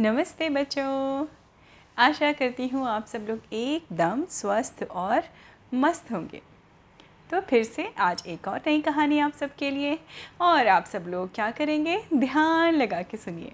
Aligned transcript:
नमस्ते 0.00 0.48
बच्चों। 0.48 1.26
आशा 1.98 2.32
करती 2.32 2.68
हूँ 2.68 2.86
आप 2.88 3.06
सब 3.06 3.26
लोग 3.28 3.40
एकदम 3.52 4.24
स्वस्थ 4.24 4.82
और 4.90 5.22
मस्त 5.74 6.12
होंगे। 6.12 6.42
तो 7.30 7.40
फिर 7.40 7.64
से 7.64 7.94
आज 7.98 8.22
एक 8.26 8.48
और 8.48 8.60
नई 8.66 8.80
कहानी 8.80 9.18
आप 9.18 9.32
सबके 9.32 9.70
लिए। 9.70 9.98
और 10.40 10.66
आप 10.66 10.84
सब 10.84 11.04
लोग 11.08 11.34
क्या 11.34 11.50
करेंगे? 11.50 12.04
ध्यान 12.14 12.74
लगा 12.74 13.02
के 13.02 13.16
सुनिए। 13.16 13.52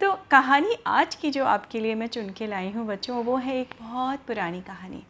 तो 0.00 0.12
कहानी 0.30 0.76
आज 0.86 1.14
की 1.14 1.30
जो 1.30 1.44
आपके 1.44 1.80
लिए 1.80 1.94
मैं 1.94 2.06
चुन 2.06 2.30
के 2.30 2.46
लाई 2.46 2.70
हूँ 2.70 2.86
बच्चों, 2.86 3.24
वो 3.24 3.36
है 3.36 3.60
एक 3.60 3.74
बहुत 3.80 4.18
पुरानी 4.18 4.60
कहानी। 4.60 5.02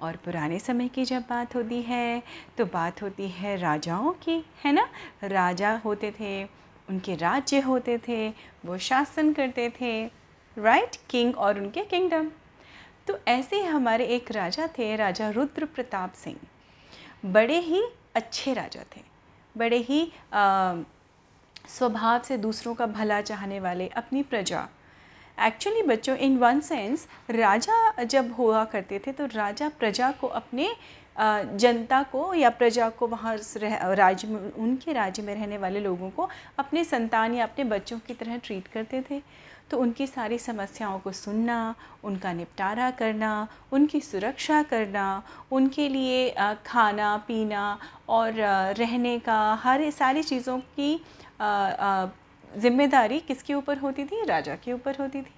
और 0.00 0.16
पुराने 0.16 0.58
समय 0.58 0.88
की 0.88 1.04
जब 1.04 1.22
बात 1.22 1.54
होती 1.54 1.82
है 1.82 2.22
तो 2.58 2.64
बात 2.66 3.02
होती 3.02 3.28
है 3.28 3.56
राजाओं 3.56 4.12
की, 4.12 4.44
है 4.64 4.72
ना? 4.72 4.88
राजा 5.24 5.76
होते 5.84 6.10
थे 6.10 6.58
उनके 6.88 7.14
राज्य 7.16 7.60
होते 7.60 7.98
थे, 7.98 8.28
वो 8.66 8.78
शासन 8.78 9.32
करते 9.32 9.68
थे 9.80 10.04
राइट 10.56 10.96
किंग 11.10 11.36
और 11.36 11.58
उनके 11.60 11.84
किंगडम 11.84 12.30
तो 13.08 13.18
ऐसे 13.28 13.62
हमारे 13.62 14.06
एक 14.06 14.30
राजा 14.32 14.66
थे, 14.68 14.94
राजा 14.96 15.28
रुद्र 15.30 15.64
प्रताप 15.66 16.12
सिंह. 16.14 16.36
बड़े 17.24 17.58
ही 17.58 17.82
अच्छे 18.16 18.52
राजा 18.54 18.80
थे. 18.96 19.00
बड़े 19.54 19.76
ही 19.78 20.12
स्वभाव 21.68 22.22
से 22.22 22.36
दूसरों 22.38 22.74
का 22.74 22.86
भला 22.88 23.20
चाहने 23.20 23.60
वाले, 23.60 23.88
अपनी 23.88 24.22
प्रजा. 24.22 24.68
एक्चुअली 25.38 25.82
बच्चों 25.82 26.16
इन 26.16 26.36
वन 26.38 26.60
सेंस 26.60 27.06
राजा 27.30 28.04
जब 28.04 28.32
हुआ 28.32 28.64
करते 28.64 28.98
थे 28.98 29.12
तो 29.12 29.26
राजा 29.26 29.68
प्रजा 29.68 30.10
को 30.10 30.26
अपने 30.26 30.68
जनता 31.18 32.02
को 32.02 32.32
या 32.34 32.50
प्रजा 32.50 32.88
को 32.90 33.06
वहाँ 33.06 33.36
राज्य 33.36 34.28
में, 34.28 34.52
उनके 34.52 34.92
राज्य 34.92 35.22
में 35.22 35.34
रहने 35.34 35.58
वाले 35.58 35.80
लोगों 35.80 36.10
को 36.10 36.28
अपने 36.58 36.84
संतान 36.84 37.34
या 37.34 37.44
अपने 37.44 37.64
बच्चों 37.66 37.98
की 37.98 38.14
तरह 38.14 38.36
ट्रीट 38.38 38.68
करते 38.68 39.02
थे। 39.10 39.20
तो 39.70 39.78
उनकी 39.78 40.06
सारी 40.06 40.38
समस्याओं 40.38 40.98
को 40.98 41.12
सुनना, 41.12 41.74
उनका 42.04 42.32
निपटारा 42.32 42.90
करना, 42.90 43.48
उनकी 43.72 44.00
सुरक्षा 44.00 44.62
करना, 44.62 45.22
उनके 45.52 45.88
लिए 45.88 46.30
खाना, 46.66 47.16
पीना 47.28 47.78
और 48.08 48.32
रहने 48.78 49.18
का, 49.18 49.40
हर 49.54 49.90
सारी 49.90 50.22
चीज़ों 50.22 50.58
की 50.78 50.94
ज़िम्मेदारी 52.52 53.18
किसके 53.20 53.54
ऊपर 53.54 53.78
होती 53.78 54.04
थी? 54.04 54.24
राजा 54.24 54.54
के 54.56 54.72
ऊपर 54.72 54.96
होती 55.00 55.22
थी। 55.22 55.34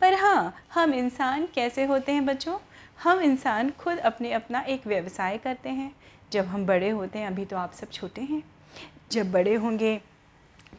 पर 0.00 0.14
हाँ 0.14 0.54
हम 0.74 0.94
इंसान 0.94 1.46
कैसे 1.54 1.84
होते 1.84 2.12
हैं 2.12 2.24
बच्चों? 2.26 2.58
हम 2.98 3.20
इंसान 3.20 3.70
खुद 3.78 3.98
अपने 4.00 4.32
अपना 4.32 4.60
एक 4.60 4.86
व्यवसाय 4.86 5.38
करते 5.38 5.68
हैं। 5.70 5.94
जब 6.32 6.46
हम 6.46 6.66
बड़े 6.66 6.88
होते 6.90 7.18
हैं, 7.18 7.26
अभी 7.26 7.44
तो 7.44 7.56
आप 7.56 7.72
सब 7.72 7.90
छोटे 7.90 8.22
हैं। 8.22 8.42
जब 9.12 9.30
बड़े 9.32 9.54
होंगे 9.54 10.00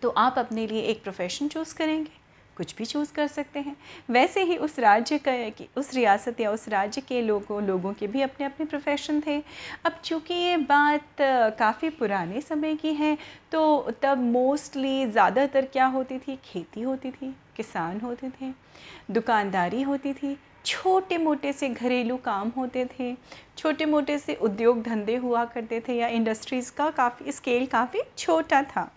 तो 0.02 0.09
आप 0.09 0.35
अपने 0.38 0.66
लिए 0.67 0.81
एक 0.81 1.03
प्रोफेशन 1.03 1.47
चूज़ 1.47 1.75
करेंगे। 1.75 2.11
कुछ 2.57 2.75
भी 2.75 2.85
चूज़ 2.85 3.11
कर 3.13 3.27
सकते 3.27 3.59
हैं। 3.59 3.75
वैसे 4.09 4.44
ही 4.44 4.55
उस 4.57 4.77
राज्य 4.80 5.17
का, 5.17 5.33
उस 5.77 5.94
रियासत 5.94 6.39
या 6.39 6.52
उस 6.52 6.67
राज्य 6.69 7.02
के 7.02 7.22
लोगों 7.22 7.61
लोगों 7.63 7.94
के 7.94 8.07
भी 8.07 8.22
अपने 8.22 8.45
अपने 8.45 8.66
प्रोफेशन 8.66 9.22
थे। 9.27 9.38
अब 9.85 10.00
चूँकि 10.03 10.33
ये 10.33 10.57
बात 10.59 11.22
काफ़ी 11.59 11.89
पुराने 11.91 12.41
समय 12.41 12.75
की 12.75 12.94
है 12.94 13.17
तो 13.52 13.91
तब 14.03 14.23
मोस्टली 14.23 15.05
ज़्यादातर 15.05 15.66
क्या 15.66 15.85
होती 15.88 16.19
थी? 16.19 16.35
खेती 16.45 16.81
होती 16.81 17.11
थी, 17.11 17.35
किसान 17.55 18.00
होते 18.02 18.29
थे, 18.31 18.52
दुकानदारी 19.11 19.81
होती 19.81 20.13
थी 20.13 20.38
छोटे 20.66 21.17
मोटे 21.17 21.53
से 21.53 21.69
घरेलू 21.69 22.17
काम 22.17 22.49
होते 22.49 22.85
थे 22.85 23.16
छोटे 23.58 23.85
मोटे 23.85 24.17
से 24.19 24.35
उद्योग 24.35 24.81
धंधे 24.83 25.16
हुआ 25.16 25.45
करते 25.45 25.80
थे 25.88 25.94
या 25.94 26.07
इंडस्ट्रीज़ 26.07 26.72
का 26.72 26.89
काफ़ी 26.91 27.31
स्केल 27.31 27.66
काफ़ी 27.66 28.02
छोटा 28.17 28.61
था। 28.63 28.91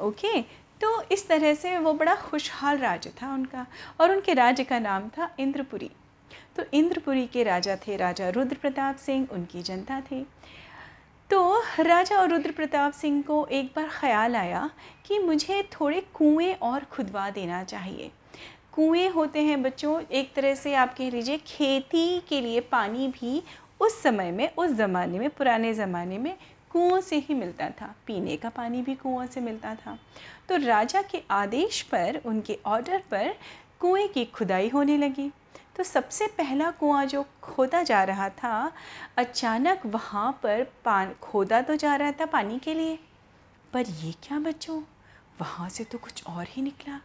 ओके? 0.00 0.42
तो 0.80 1.02
इस 1.02 1.28
तरह 1.28 1.54
से 1.54 1.78
वो 1.78 1.92
बड़ा 1.92 2.14
खुशहाल 2.14 2.78
राज्य 2.78 3.10
था 3.22 3.32
उनका 3.34 3.66
और 4.00 4.10
उनके 4.10 4.34
राज्य 4.34 4.64
का 4.64 4.78
नाम 4.78 5.08
था 5.08 5.34
इंद्रपुरी। 5.38 5.90
तो 6.56 6.64
इंद्रपुरी 6.74 7.26
के 7.26 7.42
राजा 7.42 7.76
थे, 7.76 7.96
राजा 7.96 8.28
रुद्र 8.28 8.56
प्रताप 8.56 8.96
सिंह, 8.96 9.28
उनकी 9.32 9.62
जनता 9.62 10.00
थी। 10.00 10.26
तो 11.30 11.62
राजा 11.80 12.16
और 12.16 12.28
रुद्र 12.28 12.50
प्रताप 12.52 12.92
सिंह 12.92 13.22
को 13.22 13.46
एक 13.46 13.72
बार 13.76 13.88
ख्याल 13.88 14.36
आया 14.36 14.70
कि 15.06 15.18
मुझे 15.18 15.62
थोड़े 15.72 16.00
कुएँ 16.14 16.54
और 16.54 16.84
खुदवा 16.84 17.30
देना 17.30 17.64
चाहिए। 17.64 18.10
कुएँ 18.74 19.08
होते 19.08 19.42
हैं 19.42 19.62
बच्चों, 19.62 20.00
एक 20.00 20.34
तरह 20.34 20.54
से 20.54 20.74
आप 20.74 20.94
कह 20.98 21.10
लीजिए 21.10 21.38
खेती 21.38 22.20
के 22.20 22.40
लिए 22.40 22.60
पानी 22.60 23.08
भी 23.08 23.42
उस 23.80 24.02
समय 24.02 24.32
में, 24.32 24.54
उस 24.54 24.70
ज़माने 24.70 25.18
में, 25.18 25.30
पुराने 25.30 25.74
ज़माने 25.74 26.18
में 26.18 26.36
कुओं 26.70 27.00
से 27.00 27.16
ही 27.16 27.34
मिलता 27.34 27.70
था। 27.70 27.94
पीने 28.06 28.36
का 28.36 28.48
पानी 28.48 28.82
भी 28.82 28.94
कुओं 28.94 29.26
से 29.26 29.40
मिलता 29.40 29.74
था। 29.74 29.98
तो 30.48 30.56
राजा 30.56 31.02
के 31.02 31.22
आदेश 31.30 31.82
पर, 31.82 32.20
उनके 32.26 32.58
ऑर्डर 32.66 33.02
पर 33.10 33.34
कुएँ 33.80 34.08
की 34.08 34.24
खुदाई 34.24 34.68
होने 34.68 34.98
लगी। 34.98 35.30
तो 35.76 35.82
सबसे 35.82 36.26
पहला 36.26 36.70
कुआँ 36.70 37.06
जो 37.06 37.24
खोदा 37.42 37.82
जा 37.82 38.04
रहा 38.04 38.28
था, 38.28 38.72
अचानक 39.16 39.80
वहाँ 39.86 40.40
पर 40.42 40.64
पान, 40.84 41.14
खोदा 41.22 41.60
तो 41.60 41.76
जा 41.76 41.96
रहा 41.96 42.12
था 42.12 42.26
पानी 42.26 42.58
के 42.58 42.74
लिए। 42.74 42.98
पर 43.72 43.84
ये 43.86 44.12
क्या 44.12 44.38
बच्चों? 44.38 44.82
वहाँ 45.40 45.68
से 45.68 45.84
तो 45.84 45.98
कुछ 45.98 46.24
और 46.26 46.46
ही 46.50 46.62
निकला। 46.62 47.00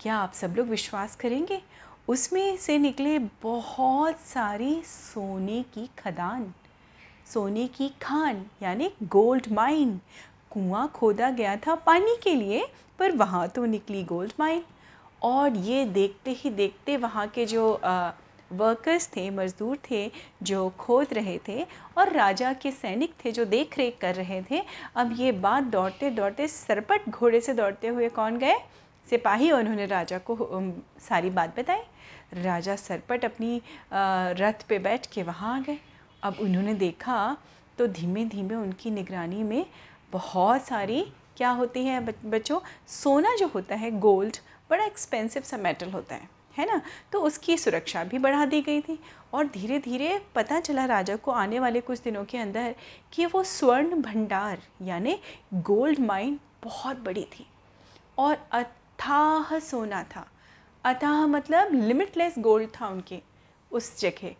क्या 0.00 0.16
आप 0.16 0.32
सब 0.32 0.54
लोग 0.56 0.68
विश्वास 0.68 1.16
करेंगे? 1.16 1.60
उसमें 2.08 2.56
से 2.56 2.76
निकले 2.78 3.18
बहुत 3.42 4.20
सारी 4.20 4.82
सोने 4.84 5.62
की 5.74 5.88
खदान। 5.98 6.46
सोने 7.32 7.66
की 7.66 7.88
खान 8.02 8.44
यानी 8.62 8.90
गोल्ड 9.02 9.48
माइन 9.52 9.90
कुआँ 10.50 10.86
खोदा 10.94 11.30
गया 11.30 11.56
था 11.56 11.74
पानी 11.86 12.16
के 12.22 12.34
लिए 12.34 12.64
पर 12.98 13.16
वहाँ 13.16 13.46
तो 13.48 13.64
निकली 13.66 14.02
गोल्ड 14.04 14.32
माइन 14.40 14.62
और 15.22 15.56
ये 15.56 15.84
देखते 15.84 16.30
ही 16.30 16.50
देखते 16.50 16.96
वहाँ 16.96 17.26
के 17.28 17.46
जो 17.46 17.72
आ, 17.74 18.10
वर्कर्स 18.52 19.08
थे 19.08 19.28
मज़दूर 19.30 19.78
थे 19.90 20.10
जो 20.42 20.68
खोद 20.78 21.12
रहे 21.12 21.38
थे 21.48 21.62
और 21.98 22.12
राजा 22.12 22.52
के 22.52 22.70
सैनिक 22.70 23.14
थे 23.24 23.32
जो 23.32 23.44
देख 23.44 23.78
रेख 23.78 23.98
कर 24.00 24.14
रहे 24.14 24.42
थे 24.50 24.62
अब 24.96 25.14
ये 25.18 25.32
बात 25.32 25.64
दौड़ते 25.72 26.10
दौड़ते 26.10 26.48
सरपट 26.48 27.08
घोड़े 27.10 27.40
से 27.40 27.54
दौड़ते 27.54 27.88
हुए 27.88 28.08
कौन 28.08 28.38
गए? 28.38 28.54
सिपाही 29.10 29.50
उन्होंने 29.52 29.86
राजा 29.86 30.18
को 30.20 30.36
सारी 31.00 31.30
बात 31.30 31.58
बताई। 31.58 31.82
राजा 32.34 32.76
सरपट 32.76 33.24
अपनी 33.24 33.60
रथ 33.92 34.66
पे 34.68 34.78
बैठ 34.78 35.06
के 35.06 35.22
वहाँ 35.22 35.56
आ 35.56 35.60
गए। 35.60 35.78
अब 36.22 36.36
उन्होंने 36.40 36.74
देखा 36.76 37.36
तो 37.78 37.86
धीमे 37.88 38.24
धीमे 38.26 38.54
उनकी 38.54 38.90
निगरानी 38.90 39.42
में 39.42 39.64
बहुत 40.12 40.62
सारी, 40.62 41.02
क्या 41.36 41.50
होती 41.50 41.84
है 41.84 42.00
बच्चों? 42.24 42.60
सोना 42.88 43.34
जो 43.36 43.46
होता 43.48 43.74
है, 43.74 43.90
गोल्ड, 43.90 44.36
बड़ा 44.70 44.84
एक्सपेंसिव 44.84 45.42
सा 45.42 45.56
मेटल 45.56 45.90
होता 45.90 46.14
है 46.14 46.28
है 46.56 46.66
ना? 46.66 46.80
तो 47.12 47.20
उसकी 47.20 47.56
सुरक्षा 47.58 48.02
भी 48.04 48.18
बढ़ा 48.18 48.44
दी 48.46 48.60
गई 48.62 48.80
थी 48.80 48.98
और 49.34 49.46
धीरे 49.48 49.78
धीरे 49.78 50.20
पता 50.34 50.60
चला 50.60 50.84
राजा 50.84 51.16
को 51.16 51.30
आने 51.32 51.60
वाले 51.60 51.80
कुछ 51.80 52.00
दिनों 52.00 52.24
के 52.24 52.38
अंदर 52.38 52.74
कि 53.12 53.26
वो 53.26 53.42
स्वर्ण 53.44 54.00
भंडार, 54.02 54.58
यानी 54.82 55.18
गोल्ड 55.54 55.98
माइन 56.00 56.38
बहुत 56.64 56.98
बड़ी 56.98 57.24
थी। 57.32 57.46
और 58.18 58.36
अथाह 59.00 59.58
सोना 59.58 60.02
था। 60.04 60.26
अथाह 60.84 61.26
मतलब 61.26 61.72
लिमिटलेस 61.74 62.34
गोल्ड 62.38 62.68
था 62.70 62.88
उनके, 62.88 63.20
उस 63.72 64.00
जगह। 64.00 64.34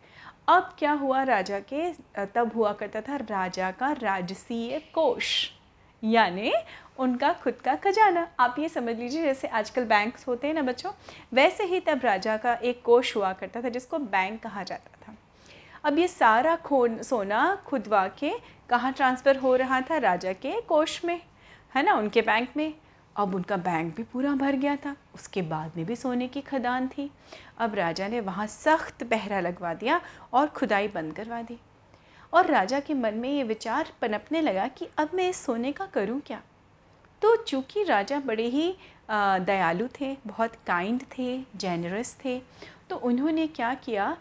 अब 0.48 0.74
क्या 0.78 0.92
हुआ 0.92 1.22
राजा 1.22 1.58
के? 1.72 1.92
तब 2.26 2.50
हुआ 2.56 2.72
करता 2.72 3.00
था 3.00 3.16
राजा 3.16 3.70
का 3.70 3.90
राजसीय 3.92 4.78
कोष, 4.94 5.30
यानी 6.02 6.52
उनका 6.98 7.32
खुद 7.34 7.54
का 7.54 7.74
खजाना। 7.76 8.26
आप 8.40 8.58
ये 8.58 8.68
समझ 8.68 8.96
लीजिए, 8.96 9.22
जैसे 9.22 9.48
आजकल 9.48 9.84
बैंक्स 9.84 10.26
होते 10.28 10.46
हैं 10.46 10.54
ना 10.54 10.62
बच्चों, 10.62 10.92
वैसे 11.32 11.64
ही 11.64 11.80
तब 11.80 12.04
राजा 12.04 12.36
का 12.36 12.54
एक 12.54 12.82
कोष 12.82 13.14
हुआ 13.16 13.32
करता 13.32 13.62
था, 13.62 13.68
जिसको 13.68 13.98
बैंक 13.98 14.42
कहा 14.42 14.62
जाता 14.62 14.98
था। 15.02 15.16
अब 15.84 15.98
ये 15.98 16.08
सारा 16.08 16.54
खो 16.58 16.86
सोना 17.02 17.54
खुदवा 17.66 18.06
के 18.18 18.34
कहाँ 18.70 18.92
ट्रांसफ़र 18.92 19.36
हो 19.36 19.56
रहा 19.56 19.80
था? 19.80 19.96
राजा 19.98 20.32
के 20.34 20.60
कोष 20.60 21.04
में, 21.04 21.20
है 21.74 21.82
ना? 21.82 21.94
उनके 21.94 22.22
बैंक 22.22 22.56
में। 22.56 22.72
अब 23.16 23.34
उनका 23.34 23.56
बैंक 23.58 23.94
भी 23.96 24.02
पूरा 24.02 24.34
भर 24.34 24.56
गया 24.56 24.76
था। 24.76 24.94
उसके 25.14 25.42
बाद 25.44 25.76
में 25.76 25.84
भी 25.86 25.96
सोने 25.96 26.28
की 26.28 26.40
खदान 26.42 26.86
थी। 26.88 27.10
अब 27.58 27.74
राजा 27.74 28.08
ने 28.08 28.20
वहाँ 28.20 28.46
सख्त 28.46 29.04
पहरा 29.04 29.40
लगवा 29.40 29.72
दिया 29.74 30.00
और 30.32 30.46
खुदाई 30.48 30.88
बंद 30.88 31.12
करवा 31.12 31.40
दी। 31.42 31.58
और 32.32 32.46
राजा 32.46 32.80
के 32.80 32.94
मन 32.94 33.14
में 33.14 33.28
ये 33.28 33.42
विचार 33.44 33.92
पनपने 34.02 34.40
लगा 34.40 34.66
कि 34.68 34.88
अब 34.98 35.10
मैं 35.14 35.28
इस 35.28 35.44
सोने 35.44 35.72
का 35.72 35.86
करूँ 35.86 36.20
क्या? 36.20 36.40
तो 37.22 37.36
चूँकि 37.38 37.82
राजा 37.84 38.20
बड़े 38.20 38.46
ही 38.46 38.74
दयालु 39.10 39.86
थे, 39.90 40.16
बहुत 40.26 40.54
काइंड 40.66 41.02
थे 41.18 41.38
जेनरस 41.56 42.16
थे 42.24 42.40
तो 42.90 42.96
उन्होंने 42.98 43.46
क्या 43.48 43.72
किया? 43.76 44.16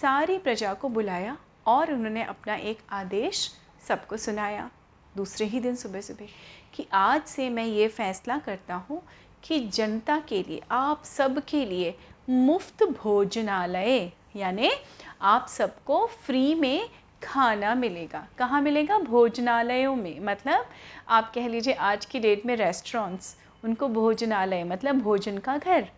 सारी 0.00 0.38
प्रजा 0.38 0.72
को 0.74 0.88
बुलाया 0.88 1.36
और 1.66 1.92
उन्होंने 1.92 2.22
अपना 2.24 2.54
एक 2.54 2.78
आदेश 2.92 3.50
सबको 3.88 4.16
सुनाया। 4.16 4.70
दूसरे 5.16 5.46
ही 5.46 5.60
दिन 5.60 5.76
सुबह 5.76 6.00
सुबह 6.00 6.26
कि 6.74 6.86
आज 6.92 7.22
से 7.22 7.48
मैं 7.50 7.64
ये 7.64 7.88
फ़ैसला 7.88 8.38
करता 8.38 8.74
हूँ 8.88 9.02
कि 9.44 9.58
जनता 9.68 10.18
के 10.18 10.42
लिए, 10.42 10.60
आप 10.70 11.04
सब 11.04 11.42
के 11.44 11.64
लिए 11.64 11.94
मुफ़्त 12.30 12.82
भोजनालय, 12.84 14.12
यानी 14.36 14.70
आप 15.20 15.46
सबको 15.48 16.04
फ्री 16.26 16.54
में 16.54 16.88
खाना 17.22 17.74
मिलेगा। 17.74 18.26
कहाँ 18.38 18.60
मिलेगा? 18.62 18.98
भोजनालयों 18.98 19.94
में। 19.96 20.20
मतलब 20.20 20.66
आप 21.08 21.32
कह 21.34 21.48
लीजिए, 21.48 21.74
आज 21.74 22.04
की 22.06 22.20
डेट 22.20 22.46
में 22.46 22.54
रेस्टोरेंट्स 22.56 23.36
उनको 23.64 23.88
भोजनालय 23.88 24.64
मतलब 24.64 25.00
भोजन 25.00 25.38
का 25.38 25.56
घर, 25.58 25.88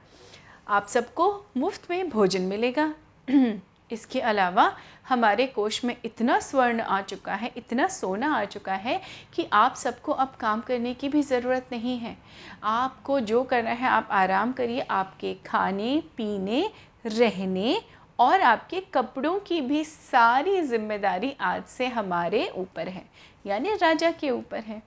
आप 0.69 0.87
सबको 0.87 1.45
मुफ़्त 1.57 1.91
में 1.91 2.09
भोजन 2.09 2.43
मिलेगा। 2.43 2.95
इसके 3.91 4.21
अलावा 4.23 4.73
हमारे 5.09 5.47
कोष 5.47 5.83
में 5.85 5.97
इतना 6.05 6.39
स्वर्ण 6.41 6.81
आ 6.81 7.01
चुका 7.03 7.35
है, 7.35 7.51
इतना 7.57 7.87
सोना 7.89 8.35
आ 8.35 8.45
चुका 8.45 8.75
है 8.75 9.01
कि 9.35 9.47
आप 9.53 9.75
सबको 9.75 10.13
अब 10.13 10.33
काम 10.41 10.61
करने 10.61 10.95
की 10.95 11.09
भी 11.09 11.23
ज़रूरत 11.23 11.69
नहीं 11.73 11.99
है। 11.99 12.17
आपको 12.63 13.19
जो 13.23 13.43
करना 13.43 13.71
है, 13.71 13.89
आप 13.89 14.09
आराम 14.13 14.53
करिए, 14.53 14.81
आपके 14.81 15.35
खाने, 15.47 16.03
पीने, 16.17 16.71
रहने 17.07 17.81
और 18.19 18.41
आपके 18.43 18.81
कपड़ों 18.95 19.39
की 19.39 19.61
भी 19.61 19.85
सारी 19.85 20.61
ज़िम्मेदारी 20.63 21.35
आज 21.43 21.63
से 21.69 21.87
हमारे 21.89 22.49
ऊपर 22.57 22.89
है, 22.89 23.05
यानी 23.47 23.75
राजा 23.75 24.11
के 24.11 24.31
ऊपर 24.31 24.61
है। 24.61 24.83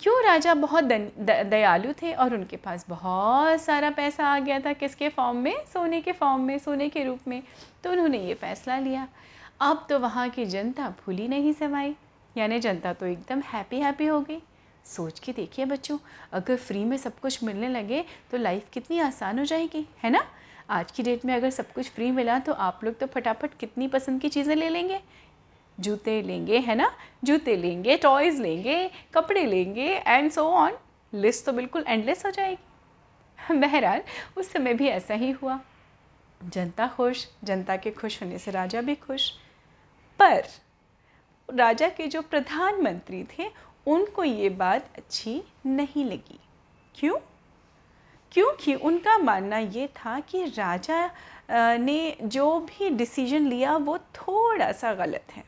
क्यों 0.00 0.22
राजा 0.24 0.52
बहुत 0.54 0.84
दयालु 0.84 1.92
थे 1.92 2.12
और 2.14 2.34
उनके 2.34 2.56
पास 2.56 2.84
बहुत 2.88 3.60
सारा 3.60 3.90
पैसा 3.90 4.26
आ 4.26 4.38
गया 4.38 4.58
था? 4.60 4.72
किसके 4.72 5.08
फॉर्म 5.08 5.36
में? 5.36 5.54
सोने 5.72 6.00
के 6.00 6.12
फॉर्म 6.12 6.42
में, 6.42 6.58
सोने 6.58 6.88
के 6.88 7.04
रूप 7.04 7.26
में। 7.28 7.42
तो 7.84 7.90
उन्होंने 7.92 8.18
ये 8.18 8.34
फैसला 8.34 8.78
लिया। 8.78 9.06
अब 9.60 9.86
तो 9.90 9.98
वहाँ 9.98 10.28
की 10.30 10.44
जनता 10.46 10.88
भूली 10.98 11.28
नहीं 11.28 11.52
समाई। 11.52 11.94
यानी 12.36 12.58
जनता 12.60 12.92
तो 12.92 13.06
एकदम 13.06 13.40
हैप्पी 13.44 13.80
हैप्पी 13.80 14.06
हो 14.06 14.20
गई। 14.20 14.40
सोच 14.86 15.18
के 15.18 15.32
देखिए 15.32 15.64
बच्चों, 15.64 15.98
अगर 16.32 16.56
फ्री 16.56 16.84
में 16.84 16.96
सब 16.96 17.18
कुछ 17.18 17.42
मिलने 17.44 17.68
लगे 17.68 18.04
तो 18.30 18.38
लाइफ 18.38 18.70
कितनी 18.72 19.00
आसान 19.00 19.38
हो 19.38 19.44
जाएगी, 19.44 19.86
है 20.02 20.10
ना? 20.10 20.24
आज 20.70 20.90
की 20.90 21.02
डेट 21.02 21.24
में 21.24 21.34
अगर 21.34 21.50
सब 21.50 21.72
कुछ 21.72 21.90
फ्री 21.90 22.10
मिला 22.10 22.38
तो 22.38 22.52
आप 22.54 22.80
लोग 22.84 22.98
तो 22.98 23.06
फटाफट 23.06 23.58
कितनी 23.60 23.88
पसंद 23.88 24.20
की 24.20 24.28
चीज़ें 24.28 24.54
ले 24.56 24.68
लेंगे। 24.68 25.00
जूते 25.80 26.22
लेंगे, 26.22 26.58
है 26.58 26.74
ना? 26.74 26.92
जूते 27.24 27.56
लेंगे 27.56 27.96
टॉयज़ 27.96 28.42
लेंगे, 28.42 28.90
कपड़े 29.14 29.46
लेंगे 29.46 29.88
एंड 30.06 30.30
सो 30.30 30.44
ऑन 30.44 30.78
लिस्ट 31.14 31.46
तो 31.46 31.52
बिल्कुल 31.52 31.84
एंडलेस 31.88 32.26
हो 32.26 32.30
जाएगी। 32.30 33.54
बहरहाल, 33.54 34.02
उस 34.36 34.52
समय 34.52 34.74
भी 34.74 34.88
ऐसा 34.88 35.14
ही 35.14 35.30
हुआ। 35.30 35.60
जनता 36.44 36.86
खुश, 36.86 37.26
जनता 37.44 37.76
के 37.76 37.90
खुश 37.90 38.22
होने 38.22 38.38
से 38.38 38.50
राजा 38.50 38.80
भी 38.80 38.94
खुश। 38.94 39.30
पर 40.18 40.44
राजा 41.54 41.88
के 41.88 42.06
जो 42.06 42.22
प्रधानमंत्री 42.22 43.24
थे, 43.24 43.50
उनको 43.86 44.24
ये 44.24 44.48
बात 44.48 44.88
अच्छी 44.96 45.42
नहीं 45.66 46.04
लगी। 46.04 46.40
क्यों? 46.94 47.16
क्योंकि 48.32 48.74
उनका 48.74 49.18
मानना 49.18 49.58
ये 49.58 49.86
था 49.86 50.20
कि 50.20 50.44
राजा 50.44 51.10
ने 51.76 52.16
जो 52.22 52.60
भी 52.60 52.90
डिसीज़न 52.90 53.46
लिया, 53.46 53.76
वो 53.76 53.98
थोड़ा 53.98 54.72
सा 54.72 54.94
गलत 54.94 55.24
है। 55.32 55.44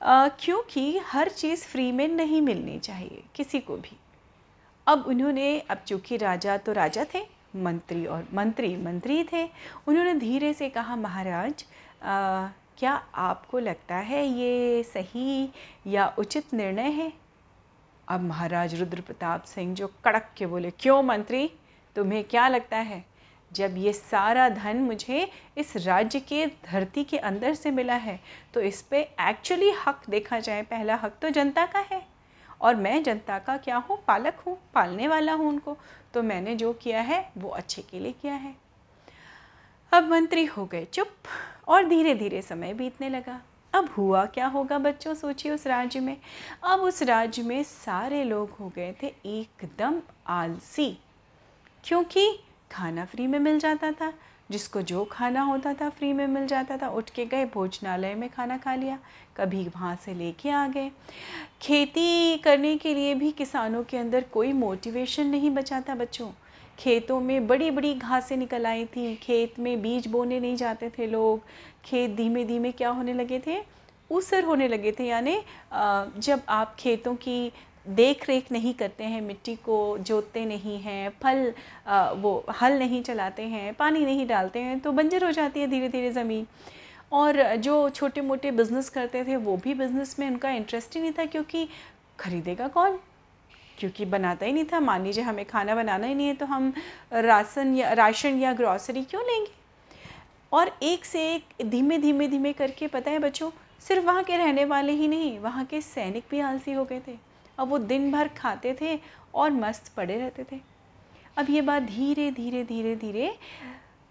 क्योंकि 0.00 0.98
हर 1.06 1.28
चीज़ 1.28 1.64
फ्री 1.66 1.90
में 1.92 2.06
नहीं 2.08 2.40
मिलनी 2.42 2.78
चाहिए 2.78 3.22
किसी 3.34 3.60
को 3.60 3.76
भी। 3.76 3.96
अब 4.86 5.04
उन्होंने 5.08 5.58
अब 5.60 5.78
चूँकि 5.86 6.16
राजा 6.16 6.56
तो 6.56 6.72
राजा 6.72 7.04
थे 7.14 7.22
मंत्री 7.56 8.04
और 8.06 8.26
मंत्री 8.34 8.74
मंत्री 8.76 9.22
थे 9.32 9.44
उन्होंने 9.88 10.14
धीरे 10.14 10.52
से 10.54 10.68
कहा 10.70 10.96
महाराज 10.96 11.64
आ, 12.02 12.48
क्या 12.78 12.92
आपको 13.16 13.58
लगता 13.58 13.96
है 13.96 14.24
ये 14.26 14.82
सही 14.84 15.48
या 15.86 16.06
उचित 16.18 16.54
निर्णय 16.54 16.90
है? 16.90 17.12
अब 18.08 18.20
महाराज 18.20 18.74
रुद्र 18.80 19.00
प्रताप 19.00 19.44
सिंह 19.44 19.74
जो 19.74 19.86
कड़क 20.04 20.30
के 20.38 20.46
बोले 20.46 20.70
क्यों 20.70 21.02
मंत्री? 21.02 21.50
तुम्हें 21.96 22.22
क्या 22.24 22.46
लगता 22.48 22.76
है? 22.76 23.04
जब 23.52 23.74
ये 23.76 23.92
सारा 23.92 24.48
धन 24.48 24.76
मुझे 24.76 25.30
इस 25.58 25.76
राज्य 25.76 26.20
के 26.20 26.46
धरती 26.46 27.04
के 27.04 27.18
अंदर 27.18 27.54
से 27.54 27.70
मिला 27.70 27.94
है 27.94 28.18
तो 28.54 28.60
इस 28.60 28.82
पे 28.82 29.00
एक्चुअली 29.20 29.70
हक 29.86 30.02
देखा 30.10 30.40
जाए। 30.40 30.62
पहला 30.62 30.94
हक 30.94 31.18
तो 31.22 31.30
जनता 31.30 31.66
का 31.66 31.78
है। 31.78 32.02
और 32.60 32.76
मैं 32.76 33.02
जनता 33.02 33.38
का 33.38 33.56
क्या 33.56 33.76
हूँ? 33.76 33.98
पालक 34.06 34.40
हूँ, 34.46 34.58
पालने 34.74 35.08
वाला 35.08 35.32
हूँ 35.32 35.48
उनको। 35.48 35.76
तो 36.14 36.22
मैंने 36.22 36.54
जो 36.56 36.72
किया 36.72 37.00
है, 37.00 37.30
वो 37.38 37.48
अच्छे 37.48 37.82
के 37.82 37.98
लिए 38.00 38.12
किया 38.12 38.34
है। 38.34 38.54
अब 39.92 40.08
मंत्री 40.08 40.44
हो 40.44 40.64
गए 40.66 40.84
चुप, 40.84 41.08
और 41.68 41.88
धीरे 41.88 42.14
धीरे 42.14 42.42
समय 42.42 42.74
बीतने 42.74 43.08
लगा। 43.08 43.40
अब 43.74 43.88
हुआ 43.88 44.24
क्या 44.24 44.46
होगा 44.46 44.78
बच्चों? 44.78 45.14
सोचिए 45.14 45.52
उस 45.52 45.66
राज्य 45.66 46.00
में। 46.00 46.16
अब 46.64 46.80
उस 46.80 47.02
राज्य 47.02 47.42
में 47.42 47.62
सारे 47.62 48.24
लोग 48.24 48.50
हो 48.50 48.72
गए 48.76 48.94
थे 49.02 49.06
एकदम 49.26 50.00
आलसी। 50.26 50.98
क्योंकि 51.84 52.40
खाना 52.72 53.04
फ्री 53.04 53.26
में 53.26 53.38
मिल 53.38 53.58
जाता 53.58 53.92
था। 53.92 54.12
जिसको 54.50 54.80
जो 54.82 55.04
खाना 55.04 55.42
होता 55.42 55.72
था 55.74 55.88
फ्री 55.88 56.12
में 56.12 56.26
मिल 56.26 56.46
जाता 56.46 56.76
था, 56.76 56.88
उठ 56.88 57.10
के 57.10 57.24
गए, 57.26 57.44
भोजनालय 57.44 58.14
में 58.14 58.28
खाना 58.28 58.56
खा 58.58 58.74
लिया। 58.74 58.98
कभी 59.36 59.64
वहाँ 59.64 59.94
से 59.96 60.14
लेके 60.14 60.50
आ 60.50 60.66
गए। 60.68 60.90
खेती 61.62 62.36
करने 62.36 62.76
के 62.76 62.94
लिए 62.94 63.14
भी 63.14 63.30
किसानों 63.32 63.82
के 63.84 63.96
अंदर 63.96 64.24
कोई 64.32 64.52
मोटिवेशन 64.52 65.26
नहीं 65.26 65.50
बचा 65.50 65.80
था 65.80 65.94
बच्चों। 65.94 66.30
खेतों 66.78 67.20
में 67.20 67.46
बड़ी 67.46 67.70
बड़ी 67.70 67.94
घासें 67.94 68.36
निकल 68.36 68.66
आई 68.66 68.84
थी। 68.86 69.14
खेत 69.16 69.58
में 69.58 69.80
बीज 69.82 70.06
बोने 70.06 70.40
नहीं 70.40 70.56
जाते 70.56 70.90
थे 70.90 71.06
लोग। 71.06 71.40
खेत 71.84 72.10
धीमे 72.10 72.44
धीमे 72.44 72.72
क्या 72.72 72.90
होने 72.90 73.14
लगे 73.14 73.42
थे? 73.46 73.62
ऊसर 74.10 74.44
होने 74.44 74.68
लगे 74.68 74.92
थे। 74.92 75.04
यानी 75.04 75.36
जब 76.18 76.42
आप 76.48 76.76
खेतों 76.78 77.14
की 77.16 77.52
देख 77.88 78.28
रेख 78.28 78.50
नहीं 78.52 78.72
करते 78.74 79.04
हैं 79.04 79.20
मिट्टी 79.22 79.54
को 79.56 79.76
जोतते 79.98 80.44
नहीं 80.44 80.78
हैं 80.80 81.08
फल 81.22 81.52
आ, 81.86 82.10
वो 82.12 82.44
हल 82.60 82.78
नहीं 82.78 83.02
चलाते 83.02 83.42
हैं 83.44 83.72
पानी 83.74 84.04
नहीं 84.04 84.26
डालते 84.26 84.58
हैं 84.58 84.78
तो 84.80 84.92
बंजर 84.92 85.24
हो 85.24 85.30
जाती 85.32 85.60
है 85.60 85.66
धीरे 85.66 85.88
धीरे 85.88 86.10
ज़मीन। 86.12 86.46
और 87.12 87.42
जो 87.56 87.88
छोटे 87.90 88.20
मोटे 88.20 88.50
बिज़नेस 88.50 88.88
करते 88.90 89.24
थे 89.24 89.36
वो 89.36 89.56
भी 89.56 89.74
बिज़नेस 89.74 90.18
में 90.18 90.28
उनका 90.30 90.50
इंटरेस्ट 90.50 90.96
ही 90.96 91.00
नहीं 91.02 91.12
था 91.12 91.24
क्योंकि 91.26 91.68
ख़रीदेगा 92.18 92.68
कौन? 92.68 92.98
क्योंकि 93.78 94.04
बनाता 94.06 94.46
ही 94.46 94.52
नहीं 94.52 94.64
था। 94.64 94.80
मान 94.80 95.04
लीजिए 95.04 95.24
हमें 95.24 95.44
खाना 95.44 95.74
बनाना 95.74 96.06
ही 96.06 96.14
नहीं 96.14 96.26
है 96.26 96.34
तो 96.34 96.46
हम 96.46 96.72
राशन 97.14 97.74
या 97.76 97.92
राशन 97.92 98.38
या 98.40 98.52
ग्रॉसरी 98.52 99.02
क्यों 99.04 99.22
लेंगे? 99.22 99.50
और 100.52 100.70
एक 100.82 101.04
से 101.04 101.22
एक 101.34 101.68
धीमे 101.70 101.98
धीमे 101.98 102.28
धीमे 102.28 102.52
करके 102.52 102.86
पता 102.88 103.10
है 103.10 103.18
बच्चों 103.18 103.50
सिर्फ़ 103.82 104.04
वहाँ 104.04 104.22
के 104.24 104.36
रहने 104.36 104.64
वाले 104.64 104.92
ही 104.92 105.08
नहीं 105.08 105.38
वहाँ 105.38 105.64
के 105.64 105.80
सैनिक 105.80 106.24
भी 106.30 106.40
आलसी 106.42 106.72
हो 106.72 106.84
गए 106.84 107.00
थे। 107.08 107.16
अब 107.58 107.68
वो 107.68 107.78
दिन 107.78 108.10
भर 108.12 108.28
खाते 108.28 108.76
थे 108.80 108.98
और 109.34 109.50
मस्त 109.50 109.92
पड़े 109.96 110.18
रहते 110.18 110.44
थे। 110.52 110.60
अब 111.36 111.50
ये 111.50 111.60
बात 111.62 111.82
धीरे 111.82 112.30
धीरे 112.30 112.62
धीरे 112.64 112.94
धीरे 112.96 113.34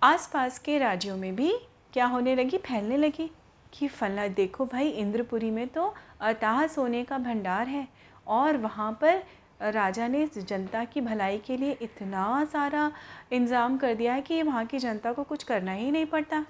आसपास 0.02 0.60
के 0.60 0.78
राज्यों 0.78 1.18
में 1.18 1.36
भी 1.36 1.52
क्या 1.94 2.06
होने 2.06 2.36
लगी, 2.36 2.58
फैलने 2.58 2.98
लगी 2.98 3.30
कि 3.74 3.88
फला, 3.88 4.28
देखो 4.28 4.66
भाई, 4.66 4.90
इंद्रपुरी 4.90 5.50
में 5.52 5.68
तो 5.68 5.94
अताह 6.22 6.66
सोने 6.68 7.04
का 7.04 7.18
भंडार 7.18 7.68
है 7.68 7.88
और 8.28 8.58
वहाँ 8.58 8.92
पर 9.02 9.24
राजा 9.64 10.08
ने 10.08 10.26
जनता 10.38 10.84
की 10.84 11.02
भलाई 11.02 11.38
के 11.38 11.58
लिए 11.58 11.78
इतना 11.82 12.44
सारा 12.46 12.92
इंतज़ाम 13.31 13.78
कर 13.78 13.94
दिया 13.95 14.14
है 14.14 14.21
कि 14.21 14.42
वहाँ 14.44 14.66
की 14.66 14.80
जनता 14.80 15.14
को 15.14 15.24
कुछ 15.24 15.44
करना 15.44 15.71
ही 15.71 15.90
नहीं 15.92 16.06
पड़ता। 16.06 16.45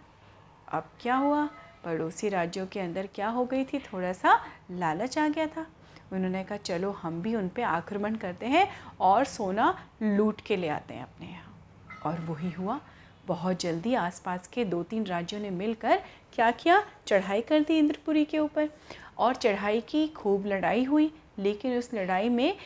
अब 0.68 0.90
क्या 1.02 1.16
हुआ? 1.16 1.46
पड़ोसी 1.86 2.30
राज्यों 2.30 2.66
के 2.68 2.80
अंदर 2.80 3.08
क्या 3.16 3.30
हो 3.30 3.46
गई 3.46 3.64
थी? 3.64 3.80
थोड़ा 3.84 4.12
सा 4.14 4.40
लालच 4.72 5.18
आ 5.18 5.28
गया 5.28 5.48
था। 5.48 5.66
उन्होंने 6.14 6.44
कहा, 6.44 6.58
चलो, 6.58 6.92
हम 6.92 7.22
भी 7.22 7.36
उन 7.36 7.48
पर 7.48 7.62
आक्रमण 7.62 8.16
करते 8.16 8.46
हैं 8.46 8.68
और 9.00 9.26
सोना 9.26 9.88
लूट 10.04 10.42
के 10.42 10.58
ले 10.58 10.68
आते 10.68 10.94
हैं 10.94 11.04
अपने 11.04 11.28
यहाँ। 11.28 11.60
और 12.06 12.20
वही 12.20 12.52
हुआ। 12.52 12.80
बहुत 13.28 13.60
जल्दी 13.60 13.94
आसपास 13.94 14.48
के 14.48 14.66
दो 14.66 14.84
तीन 14.84 15.04
राज्यों 15.04 15.42
ने 15.42 15.50
मिलकर 15.50 16.02
क्या 16.34 16.52
किया? 16.52 16.84
चढ़ाई 17.08 17.42
कर 17.42 17.60
दी 17.60 17.80
इंद्रपुरी 17.80 18.26
के 18.26 18.40
ऊपर। 18.40 18.70
और 19.18 19.36
चढ़ाई 19.36 19.82
की 19.82 20.08
खूब 20.08 20.46
लड़ाई 20.46 20.84
हुई, 20.84 21.14
लेकिन 21.38 21.78
उस 21.78 21.94
लड़ाई 21.94 22.30
में 22.30 22.58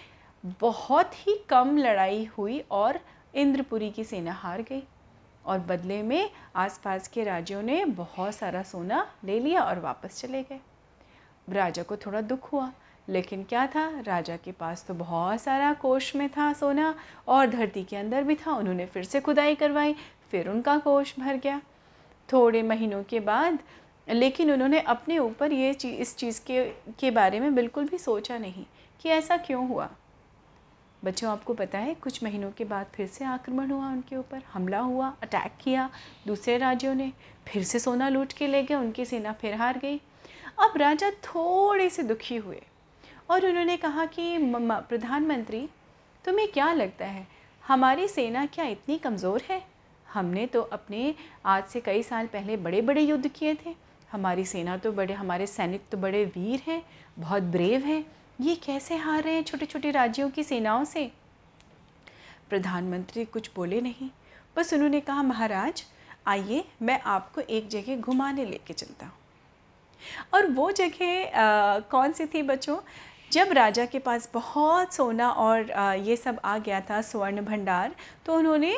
बहुत 0.45 1.13
ही 1.13 1.45
कम 1.49 1.77
लड़ाई 1.77 2.25
हुई 2.25 2.59
और 2.71 2.99
इंद्रपुरी 3.35 3.91
की 3.91 4.03
सेना 4.03 4.31
हार 4.31 4.61
गई। 4.61 4.83
और 5.45 5.59
बदले 5.59 6.03
में 6.03 6.29
आसपास 6.55 7.07
के 7.07 7.23
राज्यों 7.23 7.61
ने 7.61 7.85
बहुत 7.85 8.35
सारा 8.35 8.63
सोना 8.63 9.11
ले 9.23 9.39
लिया 9.39 9.61
और 9.61 9.79
वापस 9.79 10.21
चले 10.21 10.43
गए। 10.43 10.59
राजा 11.49 11.83
को 11.83 11.95
थोड़ा 11.95 12.21
दुख 12.21 12.53
हुआ। 12.53 12.71
लेकिन 13.09 13.43
क्या 13.43 13.67
था? 13.67 14.01
राजा 14.01 14.37
के 14.37 14.51
पास 14.51 14.85
तो 14.87 14.93
बहुत 14.93 15.41
सारा 15.41 15.73
कोष 15.73 16.15
में 16.15 16.29
था 16.29 16.53
सोना, 16.53 16.95
और 17.27 17.47
धरती 17.47 17.83
के 17.83 17.95
अंदर 17.95 18.23
भी 18.23 18.35
था। 18.35 18.51
उन्होंने 18.51 18.85
फिर 18.85 19.03
से 19.03 19.19
खुदाई 19.19 19.55
करवाई, 19.55 19.95
फिर 20.31 20.49
उनका 20.49 20.77
कोष 20.77 21.19
भर 21.19 21.35
गया। 21.35 21.61
थोड़े 22.33 22.63
महीनों 22.63 23.03
के 23.03 23.19
बाद, 23.19 23.59
लेकिन 24.09 24.51
उन्होंने 24.51 24.79
अपने 24.79 25.17
ऊपर 25.19 25.51
ये 25.51 25.73
चीज़ 25.73 25.95
इस 25.95 26.17
चीज़ 26.17 26.41
के 26.45 26.65
के 26.99 27.11
बारे 27.11 27.39
में 27.39 27.55
बिल्कुल 27.55 27.85
भी 27.85 27.97
सोचा 27.97 28.37
नहीं 28.37 28.65
कि 29.01 29.09
ऐसा 29.09 29.37
क्यों 29.37 29.67
हुआ। 29.67 29.89
बच्चों, 31.03 31.31
आपको 31.31 31.53
पता 31.53 31.77
है, 31.77 31.93
कुछ 31.95 32.23
महीनों 32.23 32.51
के 32.51 32.63
बाद 32.63 32.85
फिर 32.93 33.07
से 33.07 33.25
आक्रमण 33.25 33.71
हुआ 33.71 33.87
उनके 33.87 34.15
ऊपर, 34.15 34.41
हमला 34.53 34.79
हुआ, 34.79 35.13
अटैक 35.23 35.51
किया 35.61 35.89
दूसरे 36.27 36.57
राज्यों 36.57 36.95
ने, 36.95 37.11
फिर 37.47 37.63
से 37.63 37.79
सोना 37.79 38.09
लूट 38.09 38.33
के 38.33 38.47
ले 38.47 38.63
गए, 38.63 38.75
उनकी 38.75 39.05
सेना 39.05 39.33
फिर 39.33 39.53
हार 39.53 39.77
गई। 39.77 39.97
अब 40.59 40.73
राजा 40.77 41.09
थोड़े 41.09 41.89
से 41.89 42.03
दुखी 42.03 42.35
हुए। 42.35 42.61
और 43.29 43.45
उन्होंने 43.45 43.77
कहा 43.77 44.05
कि 44.05 44.37
प्रधानमंत्री, 44.39 45.67
तुम्हें 46.25 46.47
क्या 46.47 46.71
लगता 46.73 47.05
है, 47.05 47.27
हमारी 47.63 48.07
सेना 48.07 48.45
क्या 48.45 48.65
इतनी 48.65 48.97
कमज़ोर 48.97 49.41
है? 49.49 49.61
हमने 50.07 50.45
तो 50.45 50.61
अपने, 50.61 51.13
आज 51.45 51.63
से 51.63 51.81
कई 51.81 52.03
साल 52.03 52.27
पहले 52.27 52.57
बड़े 52.57 52.81
बड़े 52.81 53.01
युद्ध 53.01 53.27
किए 53.29 53.55
थे। 53.55 53.75
हमारी 54.11 54.45
सेना 54.45 54.77
तो 54.77 54.91
बड़े, 54.91 55.13
हमारे 55.13 55.47
सैनिक 55.47 55.81
तो 55.91 55.97
बड़े 55.97 56.23
वीर 56.25 56.63
हैं, 56.67 56.81
बहुत 57.19 57.43
ब्रेव 57.43 57.81
हैं। 57.81 58.05
ये 58.41 58.55
कैसे 58.55 58.95
हार 58.95 59.23
रहे 59.23 59.33
हैं 59.33 59.43
छोटे 59.43 59.65
छोटे 59.65 59.91
राज्यों 59.91 60.29
की 60.29 60.43
सेनाओं 60.43 60.83
से? 60.85 61.11
प्रधानमंत्री 62.49 63.25
कुछ 63.25 63.49
बोले 63.55 63.81
नहीं। 63.81 64.09
बस 64.55 64.73
उन्होंने 64.73 64.99
कहा, 65.01 65.23
महाराज, 65.23 65.83
आइए, 66.27 66.63
मैं 66.81 66.99
आपको 67.01 67.41
एक 67.41 67.67
जगह 67.69 67.97
घुमाने 67.97 68.45
लेके 68.45 68.73
चलता 68.73 69.05
हूँ। 69.05 69.13
और 70.33 70.47
वो 70.47 70.71
जगह 70.71 71.79
कौन 71.91 72.11
सी 72.11 72.25
थी 72.25 72.41
बच्चों? 72.43 72.77
जब 73.31 73.51
राजा 73.53 73.85
के 73.85 73.99
पास 73.99 74.29
बहुत 74.33 74.93
सोना 74.93 75.29
और 75.31 75.71
ये 75.99 76.15
सब 76.17 76.39
आ 76.45 76.57
गया 76.57 76.79
था, 76.81 77.01
स्वर्ण 77.01 77.41
भंडार 77.41 77.95
तो 78.25 78.35
उन्होंने 78.35 78.75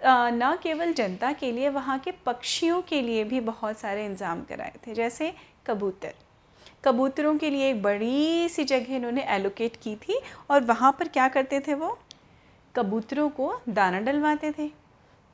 न 0.00 0.56
केवल 0.62 0.92
जनता 0.92 1.32
के 1.32 1.50
लिए, 1.52 1.68
वहाँ 1.68 1.98
के 1.98 2.10
पक्षियों 2.26 2.80
के 2.82 3.00
लिए 3.02 3.24
भी 3.24 3.40
बहुत 3.42 3.78
सारे 3.78 4.04
इंतज़ाम 4.06 4.42
कराए 4.42 4.72
थे, 4.86 4.94
जैसे 4.94 5.32
कबूतर। 5.66 6.14
कबूतरों 6.84 7.36
के 7.38 7.50
लिए 7.50 7.68
एक 7.70 7.82
बड़ी 7.82 8.48
सी 8.48 8.64
जगह 8.64 8.94
इन्होंने 8.96 9.26
एलोकेट 9.30 9.76
की 9.82 9.94
थी, 9.98 10.20
और 10.50 10.64
वहाँ 10.64 10.92
पर 10.98 11.08
क्या 11.08 11.28
करते 11.28 11.60
थे 11.60 11.74
वो? 11.74 11.98
कबूतरों 12.74 13.28
को 13.30 13.54
दाना 13.68 14.00
डलवाते 14.00 14.52
थे। 14.52 14.68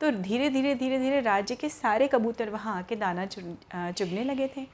तो 0.01 0.11
धीरे 0.13 0.49
धीरे 0.51 0.75
धीरे 0.75 0.99
धीरे 0.99 1.21
राज्य 1.21 1.55
के 1.55 1.69
सारे 1.69 2.09
कबूतर 2.09 2.51
वहाँ 2.51 2.77
आके 2.79 2.97
दाना 2.97 3.27
चुगने 3.27 4.25
लगे 4.25 4.51
थे। 4.57 4.67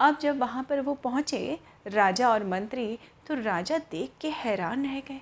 अब 0.00 0.18
जब 0.20 0.38
वहाँ 0.38 0.62
पर 0.62 0.80
वो 0.80 0.94
पहुँचे, 0.94 1.58
राजा 1.86 2.28
और 2.28 2.44
मंत्री 2.46 2.98
तो 3.26 3.34
राजा 3.34 3.78
देख 3.90 4.10
के 4.20 4.28
हैरान 4.28 4.84
रह 4.84 5.00
गए 5.00 5.20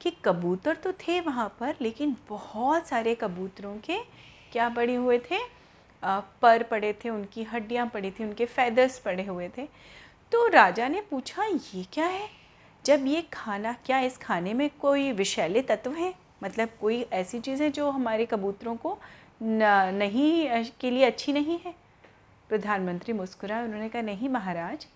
कि 0.00 0.10
कबूतर 0.24 0.76
तो 0.76 0.92
थे 0.92 1.20
वहाँ 1.20 1.48
पर 1.60 1.74
लेकिन 1.80 2.16
बहुत 2.28 2.86
सारे 2.88 3.14
कबूतरों 3.14 3.76
के 3.78 3.98
क्या 4.52 4.68
पड़े 4.68 4.94
हुए 4.94 5.18
थे? 5.20 5.38
पर 6.42 6.62
पड़े 6.62 6.92
थे 6.92 7.08
उनकी 7.08 7.42
हड्डियाँ 7.42 7.86
पड़ी 7.86 8.10
थी 8.10 8.24
उनके 8.24 8.44
फैदर्स 8.46 8.98
पड़े 8.98 9.22
हुए 9.24 9.48
थे। 9.58 9.66
तो 10.32 10.46
राजा 10.48 10.88
ने 10.88 11.00
पूछा 11.00 11.44
ये 11.44 11.84
क्या 11.92 12.06
है? 12.06 12.28
जब 12.84 13.06
ये 13.06 13.22
खाना 13.32 13.72
क्या 13.86 13.98
इस 14.00 14.16
खाने 14.18 14.54
में 14.54 14.68
कोई 14.80 15.12
विषैले 15.12 15.62
तत्व 15.62 15.92
हैं? 15.92 16.14
मतलब 16.42 16.68
कोई 16.80 17.00
ऐसी 17.12 17.40
चीज़ 17.40 17.62
है 17.62 17.70
जो 17.70 17.90
हमारे 17.90 18.26
कबूतरों 18.26 18.76
को 18.76 18.98
न, 19.42 19.90
नहीं 19.94 20.64
के 20.80 20.90
लिए 20.90 21.04
अच्छी 21.04 21.32
नहीं 21.32 21.58
है? 21.64 21.74
प्रधानमंत्री 22.48 23.12
मुस्कुराए 23.12 23.64
उन्होंने 23.64 23.88
कहा 23.88 24.02
नहीं 24.02 24.28
महाराज 24.28 24.86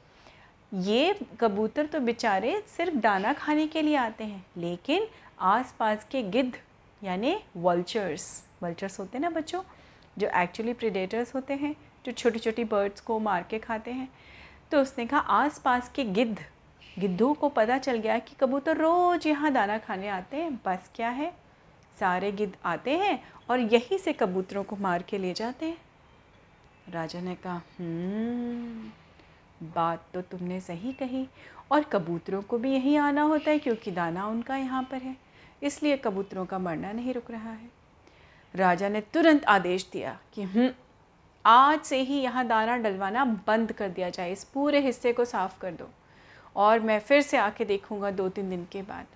ये 0.73 1.15
कबूतर 1.41 1.87
तो 1.87 2.01
बेचारे 2.01 2.61
सिर्फ़ 2.67 2.97
दाना 2.97 3.33
खाने 3.33 3.67
के 3.67 3.83
लिए 3.83 3.97
आते 3.97 4.25
हैं 4.25 4.45
लेकिन 4.57 5.07
आसपास 5.41 6.07
के 6.11 6.23
गिद्ध 6.23 6.53
यानी 7.03 7.37
वल्चर्स 7.57 8.27
वल्चर्स 8.63 8.99
होते 9.01 9.19
हैं 9.19 9.23
ना 9.23 9.31
बच्चों 9.31 9.63
जो 10.19 10.29
एक्चुअली 10.37 10.73
प्रीडेटर्स 10.73 11.35
होते 11.35 11.55
हैं 11.55 11.75
जो 12.07 12.13
छोटी 12.13 12.39
छोटी 12.39 12.65
बर्ड्स 12.65 13.01
को 13.01 13.19
मार 13.19 13.47
के 13.51 13.59
खाते 13.59 13.91
हैं। 13.91 14.09
तो 14.71 14.81
उसने 14.83 15.07
कहा 15.07 15.21
आसपास 15.21 15.91
के 15.95 16.05
गिद्ध 16.05 16.39
गिद्धों 16.99 17.33
को 17.35 17.49
पता 17.49 17.79
चल 17.79 17.97
गया 17.97 18.19
कि 18.19 18.35
कबूतर 18.41 18.77
रोज़ 18.77 19.29
यहाँ 19.29 19.53
दाना 19.53 19.79
खाने 19.79 20.09
आते 20.09 20.37
हैं। 20.37 20.55
बस 20.67 20.91
क्या 20.97 21.09
है? 21.11 21.33
सारे 22.01 22.33
गिद्ध 22.33 22.53
आते 22.65 22.97
हैं 22.99 23.21
और 23.51 23.61
यहीं 23.61 23.99
से 23.99 24.13
कबूतरों 24.13 24.65
को 24.65 24.77
मार 24.77 25.03
के 25.03 25.19
ले 25.19 25.33
जाते 25.33 25.67
हैं। 25.67 25.77
राजा 26.91 27.21
ने 27.21 27.35
कहा 27.35 27.61
हम्म, 27.79 28.91
बात 29.65 30.05
तो 30.15 30.21
तुमने 30.23 30.61
सही 30.61 30.93
कही, 30.93 31.27
और 31.73 31.83
कबूतरों 31.83 32.43
को 32.43 32.59
भी 32.59 32.73
यहीं 32.73 32.97
आना 32.99 33.23
होता 33.23 33.51
है 33.51 33.59
क्योंकि 33.59 33.91
दाना 33.91 34.27
उनका 34.27 34.57
यहाँ 34.57 34.83
पर 34.83 34.97
है, 34.99 35.17
इसलिए 35.63 35.97
कबूतरों 35.97 36.45
का 36.47 36.59
मरना 36.59 36.93
नहीं 36.93 37.15
रुक 37.15 37.31
रहा 37.31 37.51
है। 37.51 37.71
राजा 38.55 38.89
ने 38.89 39.01
तुरंत 39.15 39.45
आदेश 39.47 39.89
दिया 39.93 40.19
कि 40.35 40.43
हम्म 40.45 40.71
आज 41.45 41.81
से 41.81 42.01
ही 42.01 42.21
यहाँ 42.21 42.47
दाना 42.47 42.77
डलवाना 42.79 43.25
बंद 43.47 43.73
कर 43.73 43.89
दिया 43.89 44.09
जाए, 44.11 44.33
इस 44.33 44.45
पूरे 44.45 44.81
हिस्से 44.81 45.13
को 45.13 45.25
साफ़ 45.25 45.59
कर 45.61 45.73
दो, 45.73 45.89
और 46.57 46.81
मैं 46.81 46.99
फिर 47.01 47.23
से 47.23 47.37
आके 47.37 47.65
देखूँगा 47.65 48.11
दो 48.13 48.29
तीन 48.29 48.51
दिन 48.51 48.67
के 48.73 48.83
बाद। 48.83 49.07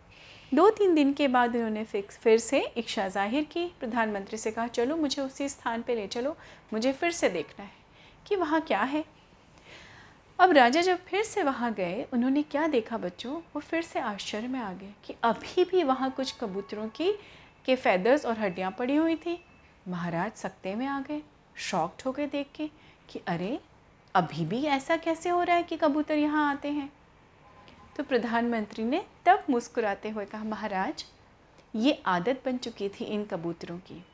दो 0.53 0.69
तीन 0.71 0.95
दिन 0.95 1.13
के 1.13 1.29
बाद 1.29 1.55
उन्होंने 1.57 1.85
फिक्स 1.85 2.19
फिर 2.19 2.39
से 2.39 2.61
इच्छा 2.77 3.09
ज़ाहिर 3.09 3.45
की। 3.45 3.65
प्रधानमंत्री 3.81 4.39
से 4.39 4.51
कहा, 4.51 4.67
चलो, 4.69 4.97
मुझे 4.97 5.23
उसी 5.23 5.49
स्थान 5.49 5.83
पे 5.83 5.95
ले 5.95 6.07
चलो, 6.07 6.37
मुझे 6.73 6.93
फिर 6.93 7.11
से 7.13 7.29
देखना 7.31 7.65
है 7.65 7.71
कि 8.27 8.37
वहाँ 8.37 8.61
क्या 8.63 8.83
है। 8.83 9.05
अब 10.43 10.53
राजा 10.53 10.81
जब 10.81 11.05
फिर 11.05 11.23
से 11.23 11.43
वहाँ 11.43 11.75
गए, 11.75 12.07
उन्होंने 12.13 12.43
क्या 12.43 12.67
देखा 12.67 12.99
बच्चों? 12.99 13.35
वो 13.35 13.61
फिर 13.61 13.83
से 13.83 14.01
आश्चर्य 14.01 14.49
में 14.49 14.61
आ 14.61 14.73
गए 14.73 14.93
कि 15.05 15.15
अभी 15.23 15.65
भी 15.65 15.83
वहाँ 15.83 16.11
कुछ 16.11 16.35
कबूतरों 16.41 16.89
की, 16.89 17.13
के 17.65 17.77
फैदर्स 17.77 18.27
और 18.27 18.39
हड्डियाँ 18.39 18.71
पड़ी 18.71 18.97
हुई 18.97 19.17
थी। 19.17 19.45
महाराज 19.89 20.33
सकते 20.33 20.75
में 20.75 20.87
आ 20.87 21.01
गए 21.01 21.23
शॉक्ड 21.57 22.03
हो 22.07 22.13
गए 22.13 22.27
देख 22.27 22.47
के 22.55 22.71
कि 23.09 23.21
अरे, 23.27 23.61
अभी 24.15 24.45
भी 24.45 24.65
ऐसा 24.65 24.97
कैसे 24.97 25.29
हो 25.29 25.43
रहा 25.43 25.57
है 25.57 25.63
कि 25.63 25.77
कबूतर 25.77 26.15
यहाँ 26.15 26.51
आते 26.51 26.69
हैं? 26.69 26.93
तो 27.97 28.03
प्रधानमंत्री 28.03 28.85
ने 28.85 29.05
तब 29.27 29.45
मुस्कुराते 29.51 30.09
हुए 30.09 30.25
कहा, 30.25 30.45
महाराज, 30.45 31.05
ये 31.77 32.03
आदत 32.07 32.43
बन 32.45 32.57
चुकी 32.57 32.89
थी 32.89 33.05
इन 33.05 33.25
कबूतरों 33.25 33.79
की। 33.79 34.05